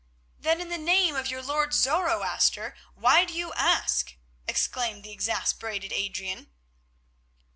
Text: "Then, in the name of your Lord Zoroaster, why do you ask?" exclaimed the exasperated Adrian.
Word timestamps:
"Then, 0.39 0.59
in 0.59 0.69
the 0.69 0.79
name 0.79 1.15
of 1.15 1.29
your 1.29 1.43
Lord 1.43 1.73
Zoroaster, 1.75 2.75
why 2.95 3.23
do 3.23 3.35
you 3.35 3.53
ask?" 3.53 4.15
exclaimed 4.47 5.03
the 5.03 5.11
exasperated 5.11 5.93
Adrian. 5.93 6.49